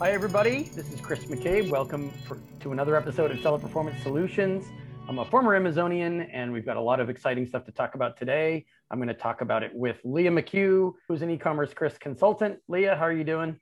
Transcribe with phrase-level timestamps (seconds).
[0.00, 0.62] Hi, everybody.
[0.74, 1.68] This is Chris McCabe.
[1.68, 4.64] Welcome for, to another episode of Seller Performance Solutions.
[5.06, 8.16] I'm a former Amazonian, and we've got a lot of exciting stuff to talk about
[8.16, 8.64] today.
[8.90, 12.60] I'm going to talk about it with Leah McHugh, who's an e-commerce Chris consultant.
[12.66, 13.60] Leah, how are you doing?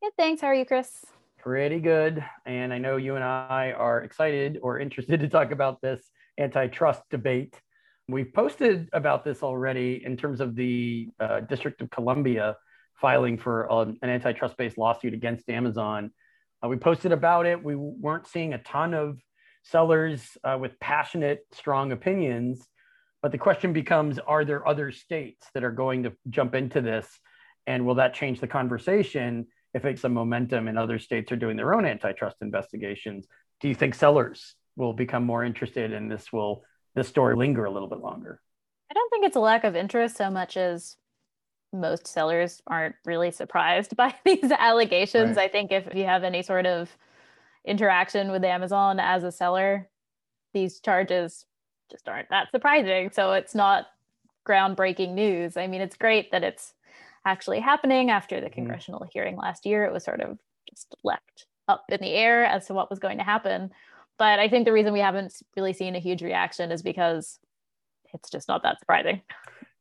[0.00, 0.40] Good, thanks.
[0.40, 1.04] How are you, Chris?
[1.40, 2.24] Pretty good.
[2.46, 7.02] And I know you and I are excited or interested to talk about this antitrust
[7.10, 7.60] debate.
[8.06, 12.56] We've posted about this already in terms of the uh, District of Columbia
[13.00, 16.10] filing for uh, an antitrust based lawsuit against Amazon.
[16.62, 17.62] Uh, we posted about it.
[17.62, 19.18] We weren't seeing a ton of
[19.62, 22.66] sellers uh, with passionate, strong opinions.
[23.22, 27.06] But the question becomes are there other states that are going to jump into this?
[27.66, 31.56] And will that change the conversation if it's a momentum and other states are doing
[31.56, 33.26] their own antitrust investigations?
[33.60, 36.64] Do you think sellers will become more interested and this will
[36.94, 38.40] this story linger a little bit longer?
[38.90, 40.96] I don't think it's a lack of interest so much as
[41.72, 45.36] most sellers aren't really surprised by these allegations.
[45.36, 45.48] Right.
[45.48, 46.96] I think if you have any sort of
[47.64, 49.88] interaction with Amazon as a seller,
[50.52, 51.46] these charges
[51.90, 53.10] just aren't that surprising.
[53.10, 53.86] So it's not
[54.46, 55.56] groundbreaking news.
[55.56, 56.74] I mean, it's great that it's
[57.24, 58.54] actually happening after the mm-hmm.
[58.54, 59.08] congressional mm.
[59.12, 59.84] hearing last year.
[59.84, 63.18] It was sort of just left up in the air as to what was going
[63.18, 63.70] to happen.
[64.18, 67.38] But I think the reason we haven't really seen a huge reaction is because
[68.12, 69.22] it's just not that surprising.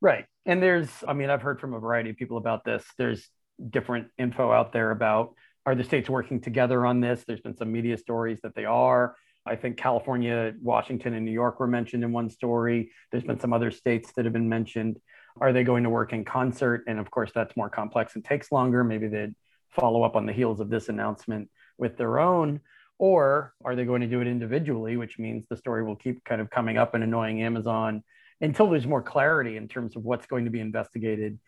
[0.02, 0.26] Right.
[0.46, 2.86] And there's, I mean, I've heard from a variety of people about this.
[2.98, 3.30] There's
[3.70, 5.34] different info out there about
[5.66, 7.24] are the states working together on this?
[7.28, 9.16] There's been some media stories that they are.
[9.46, 12.92] I think California, Washington, and New York were mentioned in one story.
[13.12, 15.00] There's been some other states that have been mentioned.
[15.40, 16.84] Are they going to work in concert?
[16.88, 18.84] And of course, that's more complex and takes longer.
[18.84, 19.36] Maybe they'd
[19.70, 22.62] follow up on the heels of this announcement with their own.
[22.98, 26.42] Or are they going to do it individually, which means the story will keep kind
[26.42, 28.04] of coming up and annoying Amazon
[28.42, 31.40] until there's more clarity in terms of what's going to be investigated.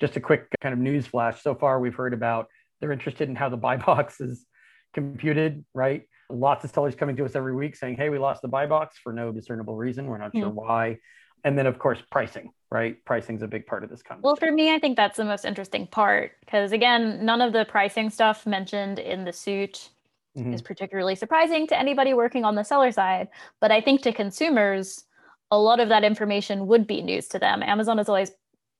[0.00, 1.42] Just a quick kind of news flash.
[1.42, 2.46] So far, we've heard about
[2.80, 4.46] they're interested in how the buy box is
[4.94, 6.02] computed, right?
[6.30, 8.98] Lots of sellers coming to us every week saying, hey, we lost the buy box
[9.02, 10.06] for no discernible reason.
[10.06, 10.40] We're not mm-hmm.
[10.40, 10.98] sure why.
[11.44, 13.02] And then, of course, pricing, right?
[13.04, 14.22] Pricing is a big part of this conversation.
[14.22, 17.64] Well, for me, I think that's the most interesting part because, again, none of the
[17.64, 19.88] pricing stuff mentioned in the suit
[20.36, 20.52] mm-hmm.
[20.52, 23.28] is particularly surprising to anybody working on the seller side.
[23.60, 25.04] But I think to consumers,
[25.50, 27.62] a lot of that information would be news to them.
[27.62, 28.30] Amazon has always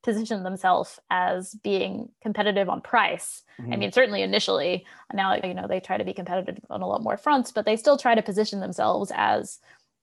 [0.02, 3.42] positioned themselves as being competitive on price.
[3.60, 3.72] Mm-hmm.
[3.72, 7.02] I mean, certainly initially, now you know they try to be competitive on a lot
[7.02, 9.58] more fronts, but they still try to position themselves as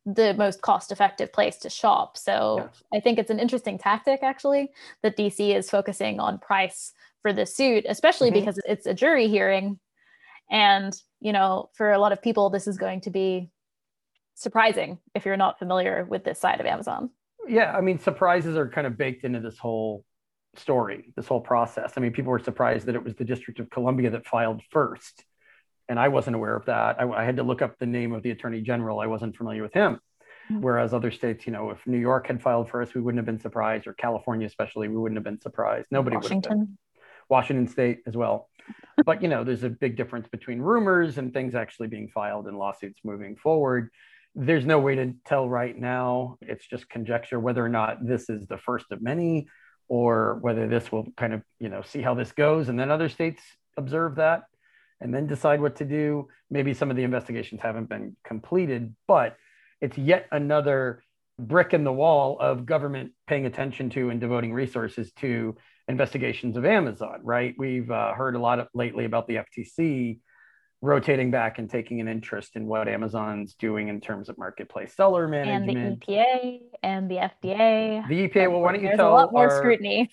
[0.06, 2.18] the most cost-effective place to shop.
[2.18, 2.84] So yes.
[2.94, 4.72] I think it's an interesting tactic actually
[5.02, 6.94] that DC is focusing on price
[7.24, 8.42] for the suit, especially mm-hmm.
[8.42, 9.80] because it's a jury hearing,
[10.52, 13.50] and you know, for a lot of people, this is going to be
[14.35, 17.09] surprising if you're not familiar with this side of Amazon.
[17.47, 20.03] Yeah, I mean, surprises are kind of baked into this whole
[20.57, 21.94] story, this whole process.
[21.97, 25.24] I mean, people were surprised that it was the District of Columbia that filed first.
[25.88, 27.00] And I wasn't aware of that.
[27.00, 29.00] I, I had to look up the name of the attorney general.
[29.00, 30.00] I wasn't familiar with him.
[30.51, 30.62] Mm-hmm.
[30.62, 33.40] Whereas other states, you know, if New York had filed first, we wouldn't have been
[33.40, 35.88] surprised, or California, especially, we wouldn't have been surprised.
[35.91, 36.51] Nobody Washington.
[36.51, 36.78] would have been.
[37.29, 38.50] Washington State as well.
[39.06, 42.57] but, you know, there's a big difference between rumors and things actually being filed and
[42.57, 43.90] lawsuits moving forward
[44.35, 46.38] there's no way to tell right now.
[46.41, 49.47] It's just conjecture whether or not this is the first of many
[49.88, 52.69] or whether this will kind of, you know, see how this goes.
[52.69, 53.41] And then other states
[53.78, 54.44] observe that
[55.00, 56.28] and then decide what to do.
[56.50, 59.38] Maybe some of the investigations haven't been completed, but
[59.81, 61.03] it's yet another
[61.40, 65.56] brick in the wall of government paying attention to and devoting resources to
[65.88, 67.53] investigations of Amazon, right?
[67.57, 70.19] We've uh, heard a lot of, lately about the FTC
[70.85, 75.28] rotating back and taking an interest in what Amazon's doing in terms of marketplace seller
[75.28, 75.78] management.
[75.78, 78.07] And the EPA and the FDA.
[78.07, 78.51] The EPA.
[78.51, 80.09] Well, why don't you There's tell a lot more our, scrutiny.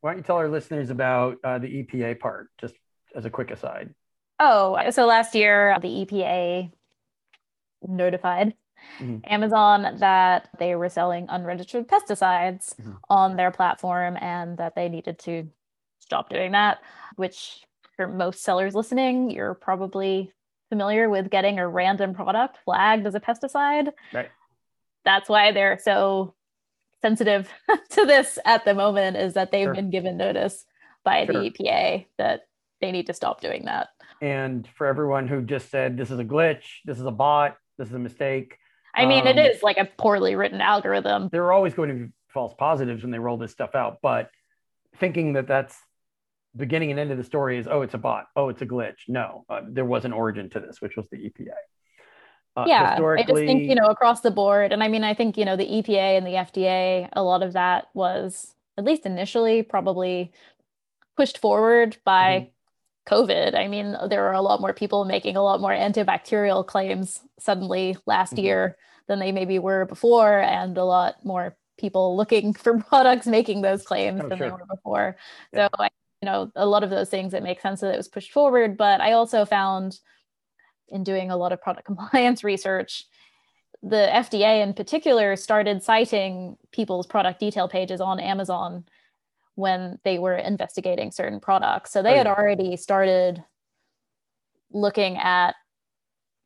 [0.00, 2.74] why don't you tell our listeners about uh, the EPA part, just
[3.14, 3.94] as a quick aside?
[4.38, 6.72] Oh, so last year the EPA
[7.86, 8.54] notified
[8.98, 9.18] mm-hmm.
[9.24, 12.92] Amazon that they were selling unregistered pesticides mm-hmm.
[13.08, 15.48] on their platform and that they needed to
[15.98, 16.78] stop doing that,
[17.16, 17.62] which
[18.02, 20.32] for most sellers listening, you're probably
[20.68, 23.92] familiar with getting a random product flagged as a pesticide.
[24.12, 24.30] Right.
[25.04, 26.34] That's why they're so
[27.00, 27.48] sensitive
[27.90, 29.74] to this at the moment is that they've sure.
[29.74, 30.64] been given notice
[31.04, 31.42] by sure.
[31.42, 32.42] the EPA that
[32.80, 33.88] they need to stop doing that.
[34.20, 37.88] And for everyone who just said this is a glitch, this is a bot, this
[37.88, 38.56] is a mistake.
[38.94, 41.28] I mean, um, it is like a poorly written algorithm.
[41.32, 44.30] There are always going to be false positives when they roll this stuff out, but
[44.96, 45.76] thinking that that's
[46.56, 49.08] beginning and end of the story is oh it's a bot oh it's a glitch
[49.08, 51.48] no uh, there was an origin to this which was the epa
[52.56, 55.38] uh, yeah i just think you know across the board and i mean i think
[55.38, 59.62] you know the epa and the fda a lot of that was at least initially
[59.62, 60.32] probably
[61.16, 62.48] pushed forward by mm-hmm.
[63.14, 63.56] COVID.
[63.56, 67.96] I mean, there were a lot more people making a lot more antibacterial claims suddenly
[68.06, 68.44] last mm-hmm.
[68.44, 68.76] year
[69.08, 73.82] than they maybe were before, and a lot more people looking for products making those
[73.82, 74.46] claims oh, than sure.
[74.48, 75.16] they were before.
[75.52, 75.66] Yeah.
[75.66, 75.88] So, I,
[76.22, 78.76] you know, a lot of those things it makes sense that it was pushed forward.
[78.76, 79.98] But I also found
[80.88, 83.04] in doing a lot of product compliance research,
[83.82, 88.84] the FDA in particular started citing people's product detail pages on Amazon
[89.56, 91.90] when they were investigating certain products.
[91.90, 93.42] So they had oh, already started
[94.70, 95.56] looking at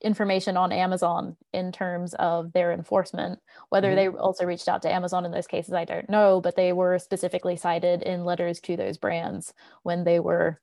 [0.06, 3.40] information on Amazon in terms of their enforcement.
[3.70, 4.14] Whether mm-hmm.
[4.14, 7.00] they also reached out to Amazon in those cases, I don't know, but they were
[7.00, 10.60] specifically cited in letters to those brands when they were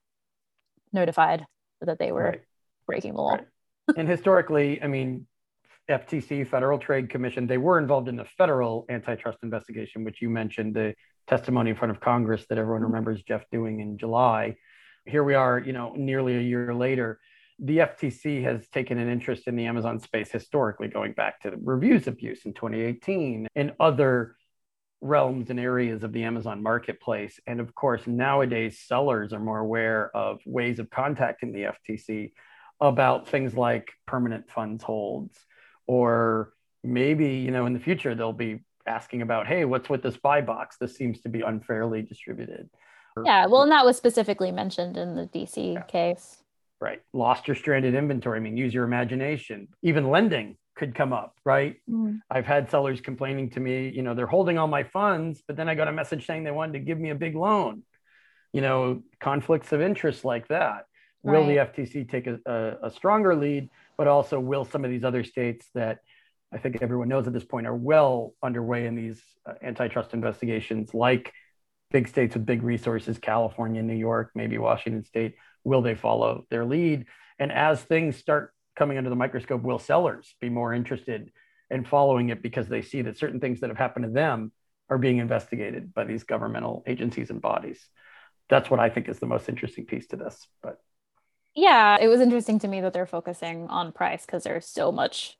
[0.93, 1.45] notified
[1.81, 2.41] that they were right.
[2.87, 3.33] breaking the law.
[3.33, 3.47] Right.
[3.97, 5.27] and historically, I mean,
[5.89, 10.73] FTC, Federal Trade Commission, they were involved in the federal antitrust investigation, which you mentioned,
[10.73, 10.95] the
[11.27, 12.93] testimony in front of Congress that everyone mm-hmm.
[12.93, 14.55] remembers Jeff doing in July.
[15.05, 17.19] Here we are, you know, nearly a year later.
[17.63, 21.57] The FTC has taken an interest in the Amazon space historically, going back to the
[21.63, 24.35] reviews abuse in 2018 and other
[24.99, 27.39] realms and areas of the Amazon marketplace.
[27.47, 32.33] And of course, nowadays, sellers are more aware of ways of contacting the FTC
[32.81, 35.37] about things like permanent funds holds,
[35.87, 40.17] or maybe, you know, in the future, they'll be asking about, hey, what's with this
[40.17, 40.75] buy box?
[40.77, 42.69] This seems to be unfairly distributed.
[43.23, 45.81] Yeah, well, and that was specifically mentioned in the DC yeah.
[45.83, 46.42] case.
[46.83, 47.01] Right.
[47.13, 48.39] Lost your stranded inventory.
[48.39, 49.69] I mean, use your imagination.
[49.83, 51.77] Even lending could come up, right?
[51.89, 52.19] Mm.
[52.29, 55.69] I've had sellers complaining to me, you know, they're holding all my funds, but then
[55.69, 57.83] I got a message saying they wanted to give me a big loan.
[58.51, 60.87] You know, conflicts of interest like that.
[61.23, 61.39] Right.
[61.39, 65.05] Will the FTC take a, a, a stronger lead, but also will some of these
[65.05, 65.99] other states that
[66.51, 70.93] I think everyone knows at this point are well underway in these uh, antitrust investigations,
[70.93, 71.31] like
[71.91, 75.35] big states with big resources, California, New York, maybe Washington State.
[75.63, 77.05] Will they follow their lead?
[77.39, 81.31] And as things start coming under the microscope, will sellers be more interested
[81.69, 84.51] in following it because they see that certain things that have happened to them
[84.89, 87.87] are being investigated by these governmental agencies and bodies?
[88.49, 90.47] That's what I think is the most interesting piece to this.
[90.61, 90.79] But
[91.55, 95.37] yeah, it was interesting to me that they're focusing on price because there's so much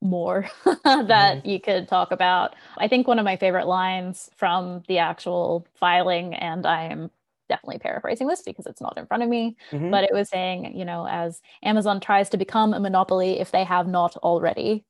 [0.00, 1.48] more that mm-hmm.
[1.48, 2.54] you could talk about.
[2.76, 7.10] I think one of my favorite lines from the actual filing, and I am
[7.48, 9.90] definitely paraphrasing this because it's not in front of me, mm-hmm.
[9.90, 13.64] but it was saying, you know, as Amazon tries to become a monopoly if they
[13.64, 14.84] have not already.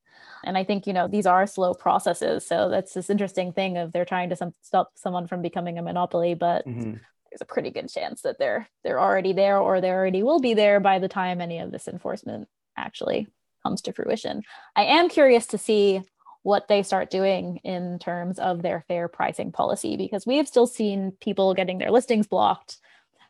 [0.44, 2.46] And I think, you know, these are slow processes.
[2.46, 5.82] So that's this interesting thing of they're trying to some, stop someone from becoming a
[5.82, 6.92] monopoly, but mm-hmm.
[6.92, 10.54] there's a pretty good chance that they're they're already there or they already will be
[10.54, 13.26] there by the time any of this enforcement actually
[13.62, 14.42] comes to fruition.
[14.76, 16.02] I am curious to see
[16.44, 20.66] what they start doing in terms of their fair pricing policy because we have still
[20.66, 22.76] seen people getting their listings blocked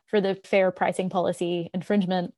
[0.07, 2.33] for the fair pricing policy infringement.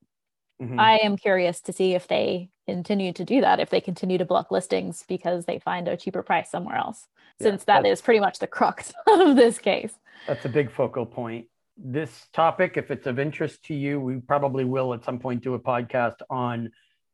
[0.61, 0.79] Mm-hmm.
[0.79, 4.25] I am curious to see if they continue to do that, if they continue to
[4.25, 7.07] block listings because they find a cheaper price somewhere else,
[7.39, 9.93] yeah, since that is pretty much the crux of this case.
[10.27, 11.47] That's a big focal point.
[11.75, 15.55] This topic, if it's of interest to you, we probably will at some point do
[15.55, 16.71] a podcast on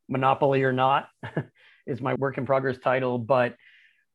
[0.10, 1.08] monopoly or not
[1.86, 3.56] is my work in progress title but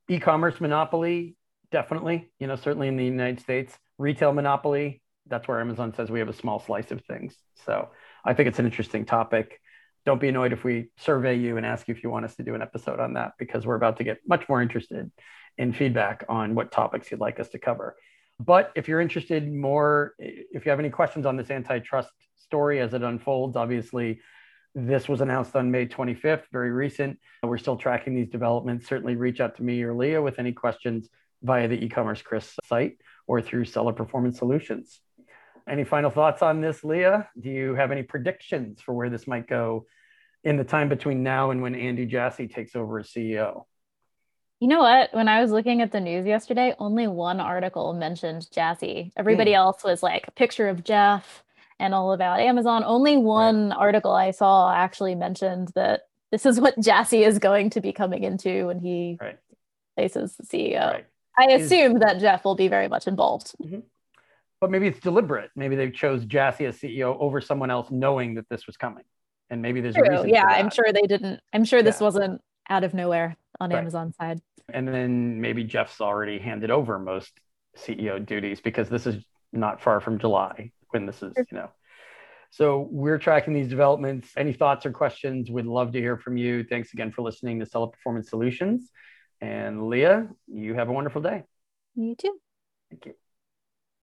[0.08, 1.36] e-commerce monopoly
[1.70, 3.76] definitely you know certainly in the united states.
[3.98, 7.34] Retail monopoly that's where amazon says we have a small slice of things.
[7.66, 7.88] So
[8.24, 9.60] i think it's an interesting topic.
[10.06, 12.42] Don't be annoyed if we survey you and ask you if you want us to
[12.42, 15.10] do an episode on that because we're about to get much more interested
[15.58, 17.96] in feedback on what topics you'd like us to cover.
[18.40, 22.94] But if you're interested more if you have any questions on this antitrust story as
[22.94, 24.20] it unfolds obviously
[24.86, 27.18] this was announced on May 25th, very recent.
[27.42, 28.86] We're still tracking these developments.
[28.86, 31.08] Certainly reach out to me or Leah with any questions
[31.42, 35.00] via the e-commerce Chris site or through Seller Performance Solutions.
[35.68, 37.28] Any final thoughts on this, Leah?
[37.38, 39.86] Do you have any predictions for where this might go
[40.44, 43.64] in the time between now and when Andy Jassy takes over as CEO?
[44.60, 45.12] You know what?
[45.12, 49.12] When I was looking at the news yesterday, only one article mentioned Jassy.
[49.16, 49.56] Everybody mm.
[49.56, 51.44] else was like a picture of Jeff,
[51.78, 52.82] and all about Amazon.
[52.84, 53.78] Only one right.
[53.78, 58.24] article I saw actually mentioned that this is what Jassy is going to be coming
[58.24, 59.38] into when he right.
[59.96, 60.92] faces the CEO.
[60.92, 61.06] Right.
[61.38, 63.52] I assume is, that Jeff will be very much involved.
[63.62, 63.80] Mm-hmm.
[64.60, 65.50] But maybe it's deliberate.
[65.54, 69.04] Maybe they chose Jassy as CEO over someone else knowing that this was coming.
[69.50, 70.04] And maybe there's True.
[70.04, 70.28] a reason.
[70.30, 71.40] Yeah, I'm sure they didn't.
[71.52, 72.04] I'm sure this yeah.
[72.04, 73.78] wasn't out of nowhere on right.
[73.78, 74.40] Amazon side.
[74.68, 77.40] And then maybe Jeff's already handed over most
[77.78, 81.70] CEO duties because this is not far from July when this is, you know.
[82.50, 84.30] So we're tracking these developments.
[84.36, 85.50] Any thoughts or questions?
[85.50, 86.64] We'd love to hear from you.
[86.64, 88.90] Thanks again for listening to Seller Performance Solutions.
[89.40, 91.44] And Leah, you have a wonderful day.
[91.94, 92.38] You too.
[92.90, 93.14] Thank you.